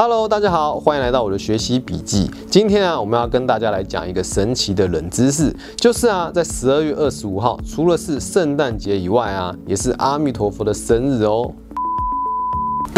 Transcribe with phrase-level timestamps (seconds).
[0.00, 2.30] Hello，大家好，欢迎来到我的学习笔记。
[2.48, 11.52] 今天啊，我们要跟大家来讲一个神奇的冷知识，就是啊，在十二月二十五号，除了是圣诞节以外啊，也是阿弥陀佛的生日哦。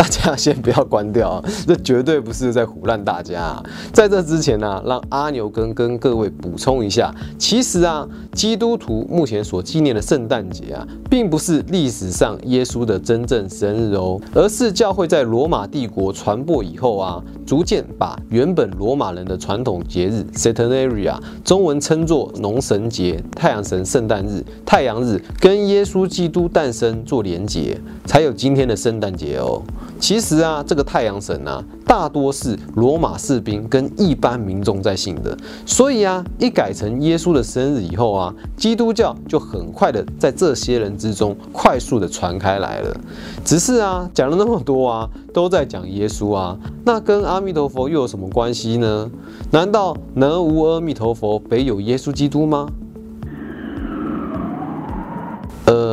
[0.01, 3.63] 大家先不要关掉啊， 这绝对不是在胡乱大家。
[3.93, 29.61] 在这之前呢，让阿牛跟跟各位补充一下，其实啊，基督徒目前所纪念的圣诞节啊，并不是历史上耶稣的真正生日哦，而是教会在罗马帝国传播以后啊，逐渐把原本罗马人的传统节日 Saturnalia，中文称作农神节、太阳神圣诞日、太阳日，跟耶稣基督诞生做连结，才有今天的圣诞节哦。
[30.01, 35.37] 其实啊，这个太阳神啊，大多是罗马士兵跟一般民众在信的，
[35.67, 42.97] 所以啊，一改成耶稣的生日以后啊，基督教就很快的在这些人之中快速的传开来了。
[43.45, 49.11] 只是啊，讲了那么多啊，都在讲耶稣啊，那跟阿弥陀佛又有什么关系呢？
[49.51, 52.67] 难道南无阿弥陀佛，北有耶稣基督吗？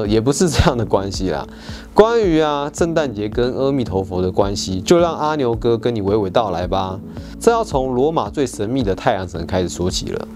[0.07, 1.45] 也不是这样的关系啦。
[1.93, 6.99] 关于啊，圣诞节跟阿弥陀佛的关系，就让阿牛哥跟你娓娓道来吧。
[7.39, 10.27] 这要从罗马最神秘的太阳神开始说起了。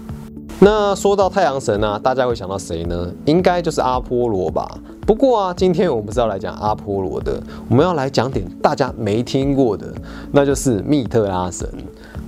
[0.60, 3.10] 那说到太阳神呢，大家会想到谁呢？
[3.24, 4.78] 应该就是阿波罗吧。
[5.04, 9.92] 不过啊，今天我们是要来讲阿波罗的，我们要来讲点大家没听过的，
[10.30, 11.68] 那就是密特拉神。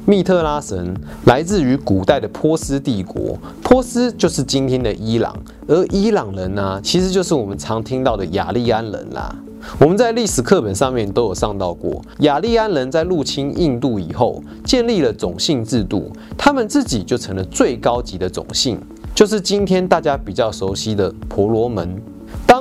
[0.07, 5.35] 密特拉神来自于古代的波斯帝国，波斯就是今天的伊朗，
[5.67, 9.35] 而伊朗人呢，其实就是我们常听到的雅利安人啦。
[9.79, 18.79] 我们在历史课本上面都有上到过，雅利安人在入侵印度以后，建立了种姓制度，他们自己就成了最高级的种姓，
[19.15, 21.99] 就是今天大家比较熟悉的婆罗门。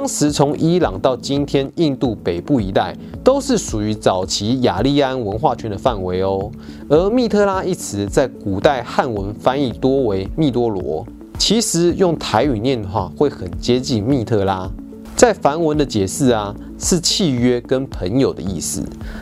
[0.04, 6.52] 当时从伊朗到今天印度北部一带，都是属于早期雅利安文化圈的范围哦。
[6.90, 11.08] 而密特拉一词在古代汉文翻译多为密多罗，
[11.40, 14.70] 其实用台语念的话，会很接近密特拉。
[15.16, 18.82] 在梵文的解释啊，是契约跟朋友的意思；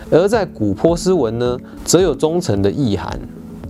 [0.09, 3.19] 而在古波斯文呢，则有忠诚的意涵。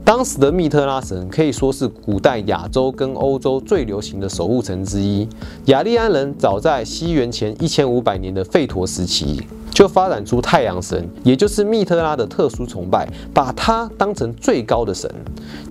[0.04, 5.28] 当时的密特拉神可以说是古代亚洲跟欧洲最流行的守护神之一。
[5.66, 9.42] 雅利安人早在西元前一千五百年的吠陀时期。
[9.72, 15.10] 就发展出太阳神，也就是密特拉的特殊崇拜，把它当成最高的神，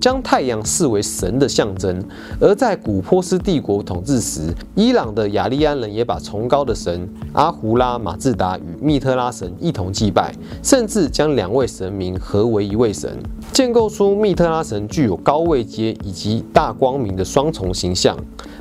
[0.00, 2.02] 将太阳视为神的象征。
[2.40, 13.16] 而在古波斯帝国统治时，伊朗的雅利安人也把崇高的神阿胡拉马自达与密特拉神一同祭拜，甚至将两位神明合为一位神，
[13.52, 18.16] 建构出密特拉神具有高位阶以及大光明的双重形象。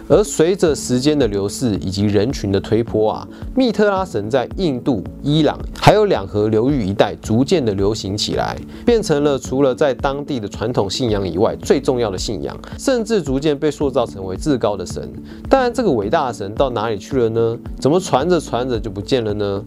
[0.09, 15.07] 而随着时间的流逝以及人群的推波啊，密特拉神在印度、伊朗还有两河流域一带逐渐的流行起来，变成了除了在当地的传统信仰以外最重要的信仰，甚至逐渐被塑造成为至高的神。
[15.47, 17.57] 当然，这个伟大的神到哪里去了呢？
[17.79, 19.63] 怎么传着传着就不见了呢？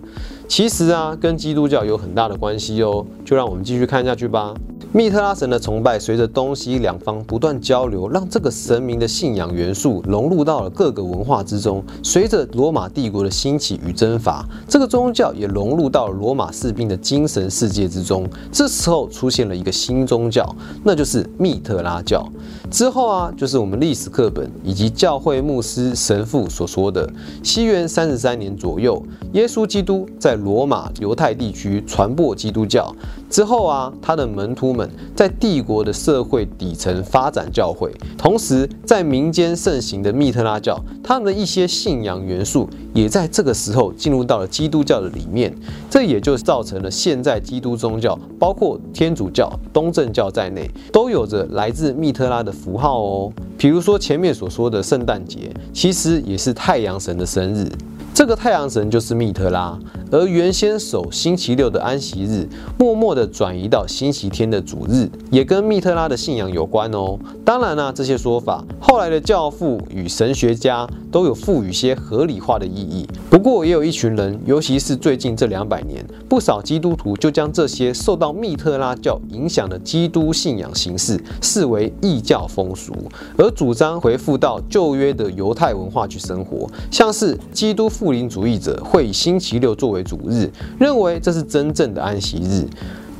[0.55, 3.07] 其实啊，跟基督教有很大的关系哦。
[3.25, 4.53] 就让我们继续看下去吧。
[4.93, 11.83] 密特拉神的崇拜随着东西两方不断交流，让这个神明的信仰元素融入到了各个文化之中。
[12.03, 18.29] 随着罗马帝国的兴起与征伐，这个宗教也融入到了罗马士兵的精神世界之中。
[18.53, 22.29] 这时候出现了一个新宗教，那就是密特拉教。
[22.71, 27.09] 之后啊，就是我们历史课本以及教会牧师神父所说的，
[27.43, 29.03] 西元三十三年左右，
[29.33, 32.95] 耶稣基督在罗马犹太地区传播基督教。
[33.31, 45.55] 之后啊，他的门徒们在帝国的社会底层发展教会，同时在民间盛行的密特拉教，他们的一些信仰元素也在这个时候进入到了基督教的里面，
[45.89, 53.33] 这也就造成了现在基督宗教，包括天主教、东正教在内，都有着来自密特拉的符号哦。
[53.57, 57.67] 比如说前面所说的圣诞节，其实也是太阳神的生日。
[58.15, 59.77] 这个太阳神就是密特拉，
[60.11, 62.47] 而原先守星期六的安息日，
[62.79, 67.19] 默默地转移到星期天的主日，也跟密特拉的信仰有关哦。
[67.43, 73.09] 当然啦，这些说法后来的教父与神学家都有赋予些合理化的意义。
[73.31, 82.93] 不过，也有一群人，尤其是最近这两百年，不少基督徒就将这些受到密特拉教影响的基督信仰形式视为异教风俗，
[83.39, 87.89] 而主张回复到旧约的犹太文化去生活，像是基督。
[88.03, 92.67] 复临主义者会以星期六作为主日，认为这是真正的安息日。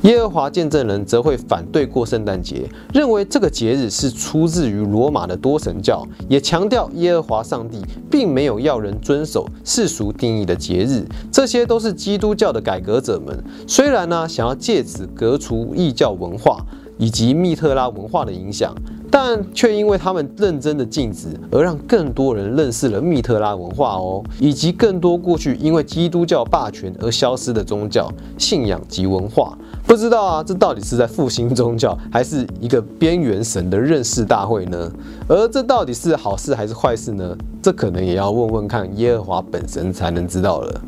[0.01, 7.77] 耶和华见证人则会反对过圣诞节，认为这个节日是出自于罗马的多神教，也强调耶和华上帝
[8.11, 11.05] 并没有要人遵守世俗定义的节日。
[11.31, 16.57] 这些都是基督教的改革者们，虽然呢想要借此革除异教文化
[16.97, 18.73] 以及密特拉文化的影响。
[19.11, 29.55] 但却因为他们认真的禁止，而让更多人认识了密特拉文化哦，以及更多过去因为基督教霸权而消失的宗教信仰及文化。
[29.85, 34.91] 不知道啊，这到底是在复兴宗教，还是一个边缘神的认识大会呢？
[35.27, 37.37] 而这到底是好事还是坏事呢？
[37.61, 40.81] 这可能也要问问看耶和华本身才能知道了。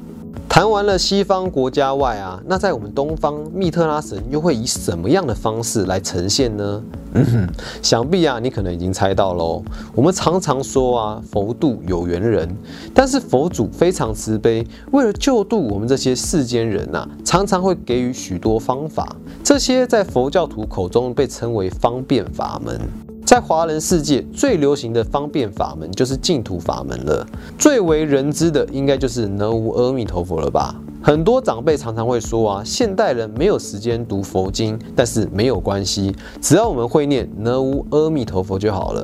[0.55, 6.81] 谈完了西方国家外啊，那在我们东方，密特拉神又会以什么样的方式来呈现呢？
[7.81, 9.61] 想必啊，你可能已经猜到喽。
[9.93, 12.49] 我们常常说啊，佛度有缘人，
[12.93, 19.13] 但是佛祖非常慈悲，为了救度我们这些世间人呐，常常会给予许多方法。
[19.43, 22.79] 这些在佛教徒口中被称为方便法门。
[23.25, 27.25] 在华人世界最流行的方便法门就是净土法门了，
[27.57, 30.75] 最为人知的应该就是南无阿弥陀佛了吧？
[31.01, 39.03] 很多长辈常常会说啊，现代人没有时间读佛经，但是没有关系，只要我们会念南无阿弥陀佛就好了，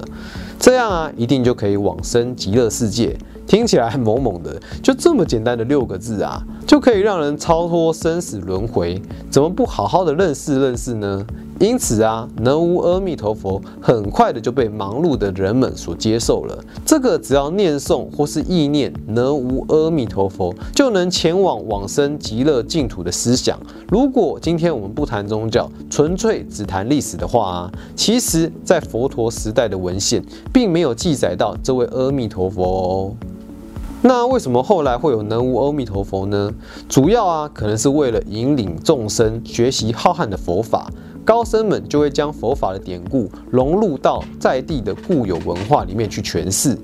[0.60, 3.18] 这样啊，一定就可以往生极乐世界。
[3.48, 9.02] 听起来很猛猛的，就这么简单的六个字啊，就可以让人超脱生死轮回，
[9.32, 11.26] 怎么不好好的认识认识呢？
[11.62, 16.58] 因此啊，南无阿弥陀佛很快的就被忙碌的人们所接受了。
[16.84, 23.60] 这个只要念诵或是意念南无阿弥陀佛，就能前往往生极乐净土的思想。
[23.90, 33.14] 如果今天我们不谈宗教，纯粹只谈历史的话啊，其实在佛陀时代的文献并没有记载到这位阿弥陀佛哦。
[34.02, 36.52] 那为什么后来会有南无阿弥陀佛呢？
[36.90, 40.90] 主要啊，可能是为了引领众生学习浩瀚的佛法。
[41.24, 46.78] 高僧们就会将佛法的典故融入到在地的固有文化里面去诠释，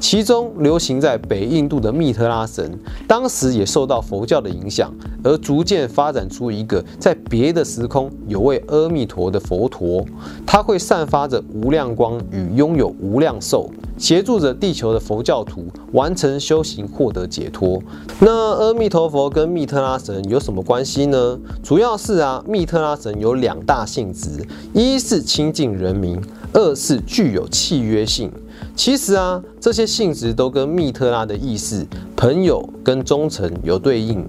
[0.00, 2.76] 其中流行在北印度的密特拉神，
[3.06, 4.92] 当时也受到佛教的影响，
[5.22, 10.04] 而逐渐发展出一个在别的时空有位阿弥陀的佛陀，
[10.46, 13.70] 他会散发着无量光与拥有无量寿。
[13.98, 17.78] 协助着地球的佛教徒完成修行，获得解脱。
[18.18, 21.38] 那阿弥陀佛跟密特拉神有什么关系呢？
[21.62, 24.42] 主要是啊，密特拉神有两大性质：
[24.72, 26.18] 一是亲近人民，
[26.52, 28.30] 二是具有契约性。
[28.76, 31.86] 其实啊，这些性质都跟密特拉的意思
[32.16, 34.24] “朋友”跟“忠诚”有对应。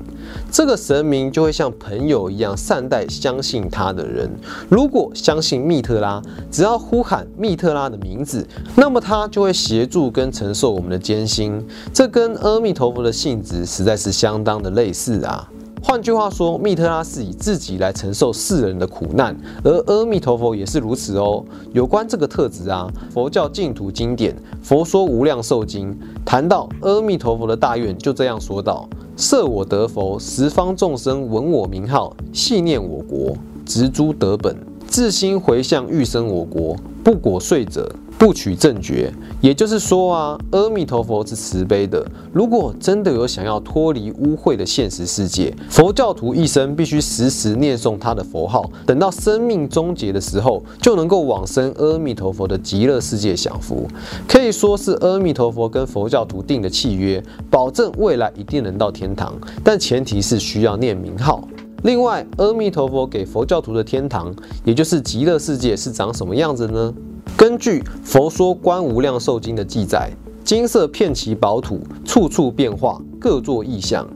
[0.50, 4.30] 这个神明就会像朋友一样善待相信他的人。
[4.70, 8.46] 如果相信密特拉，只要呼喊密特拉的名字，
[8.76, 11.64] 那么他就会协助跟承受我们的艰辛。
[11.94, 15.51] 这跟阿弥陀佛的性质实在是相当的类似啊。
[15.84, 21.44] 换句话说，密特拉是以自己来承受世人的苦难，而阿弥陀佛也是如此哦。
[21.74, 25.92] 有关这个特质啊，佛教净土经典《佛说无量寿经》
[26.24, 28.88] 谈到阿弥陀佛的大愿，就这样说道：
[29.18, 33.36] 设我得佛，十方众生闻我名号，系念我国，
[33.66, 34.56] 植诸德本，
[34.92, 37.90] 自心回向欲生我国，不果遂者。
[38.18, 39.12] 不取正觉，
[39.42, 42.06] 也就是说啊，阿弥陀佛是慈悲的。
[42.32, 53.88] 如果真的有想要脱离污秽的现实世界，佛教徒一生必须时时念诵他的佛号，等到生命终结的时候，就能够往生阿弥陀佛的极乐世界享福。
[54.28, 59.34] 可以说是阿弥陀佛跟佛教徒定的契约，保证未来一定能到天堂，
[59.64, 61.44] 但前提是需要念名号。
[61.84, 64.32] 另外，阿弥陀佛给佛教徒的天堂，
[64.64, 66.94] 也就是极乐世界，是长什么样子呢？
[67.36, 70.12] 根据《佛说观无量寿经》的记载，
[70.44, 74.08] 金色遍其宝土，处处变化，各作异象。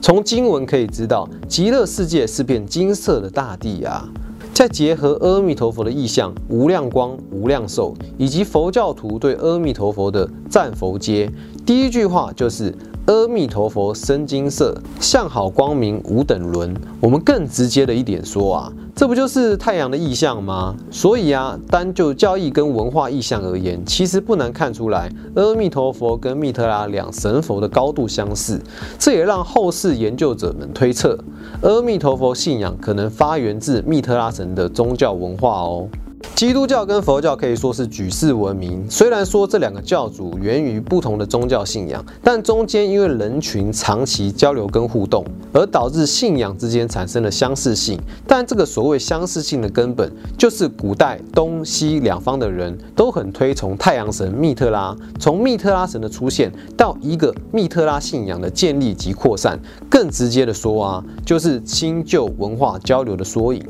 [0.00, 4.08] 从经文可以知道，极乐世界是片金色的大地啊。
[4.52, 11.30] 再结合阿弥陀佛的意象，无量光、无量寿，以及佛教徒对阿弥陀佛的赞佛阶，
[11.64, 12.74] 第一句话就是
[13.06, 16.72] 阿弥陀佛身金色，相好光明无等伦。
[17.00, 18.72] 我们更直接的一点说啊。
[18.94, 20.76] 这不就是太阳的意象吗？
[20.90, 28.60] 所以啊，单就教义跟文化意象而言，其实不难看出来，阿弥陀佛跟密特拉两神佛的高度相似。
[28.98, 31.18] 这也让后世研究者们推测，
[31.62, 35.88] 阿弥陀佛信仰可能发源自密特拉神的宗教文化哦。
[36.34, 38.84] 基督教跟佛教可以说是举世闻名。
[38.90, 48.00] 虽然说这两个教主源于不同的宗教信仰，但中间因为人群长期交流跟互动，而导致信仰之间产生了相似性。
[48.26, 54.96] 但这个所谓相似性的根本，就是古代东西两方的人都很推崇太阳神密特拉。
[55.20, 59.56] 从密特拉神的出现到一个密特拉信仰的建立及扩散，
[59.88, 63.62] 更直接的说啊，就是新旧文化交流的缩影。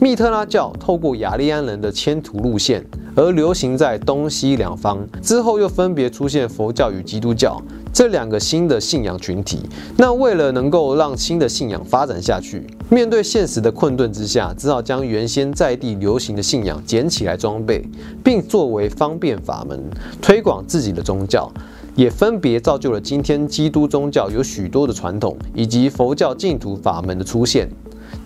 [0.00, 2.84] 密特拉教透过雅利安人的迁徒路线
[3.14, 9.60] 而流行在东西两方，之后又分别出现佛教与基督教这两个新的信仰群体。
[9.96, 17.86] 那为了能够让新的信仰发展下去，面对现实的困顿之下，只好将原先在地流行的信仰捡起来装备，
[18.24, 19.80] 并作为方便法门
[20.20, 21.50] 推广自己的宗教。
[21.94, 27.70] 也分别造就了今天基督宗教有许多的传统，以及佛教净土法门的出现。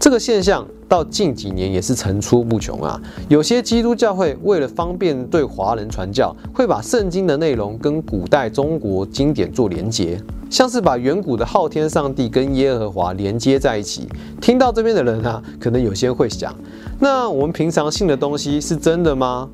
[0.00, 3.00] 这个现象到近几年也是层出不穷啊。
[3.28, 14.08] 有些基督教会为了方便对华人传教，会把圣经的内容跟古代中国经典做连结，像是把远古的昊天上帝跟耶和华连接在一起。
[14.40, 16.54] 听到这边的人啊，可能有些会想：
[17.00, 19.48] 那我们平常信的东西是真的吗？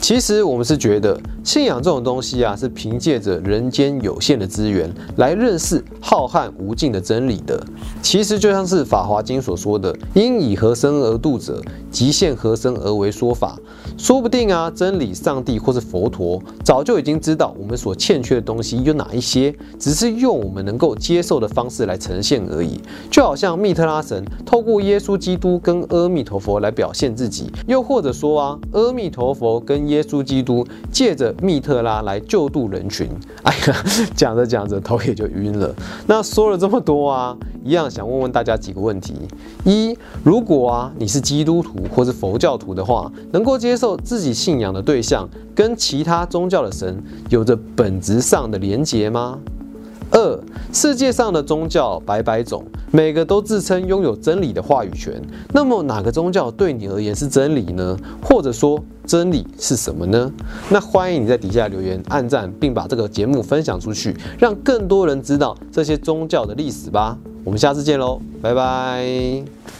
[0.00, 7.62] 其实我们是觉得信仰这种东西啊，是凭借着人间有限的资源来认识浩瀚无尽的真理的。
[8.02, 13.56] 其实就像是《法华经》所说的“因以何身而度者，即现何身而为说法”。
[13.96, 22.80] 说不定啊，真理、上帝或是佛陀早就已经知道我们所欠缺的东西有哪一些，只是用我们能够接受的方式来呈现而已。
[23.10, 33.08] 就好像密特拉神透过耶稣基督跟阿弥陀佛来表现自己，又或者说啊，阿弥陀佛跟耶稣基督借着密特拉来救度人群。
[33.42, 33.84] 哎呀，
[34.16, 35.74] 讲着讲着头也就晕了。
[36.06, 39.14] 那说了这么多啊，一样想问问大家几个问题：
[39.64, 43.96] 一，如果啊你是基督徒或是佛教徒的话，能够接受？
[43.96, 49.38] 自己信仰的对象跟其他宗教的神有着本质上的连结吗？
[50.10, 50.40] 二，
[50.72, 55.22] 世界上的宗教百百种，每个都自称拥有真理的话语权。
[55.52, 57.96] 那么哪个宗教对你而言是真理呢？
[58.20, 60.32] 或者说真理是什么呢？
[60.68, 67.16] 那欢迎你在底下留言、按赞，并把这个节目分享出去，让更多人知道这些宗教的历史吧。
[67.44, 69.79] 我们下次见喽，拜拜。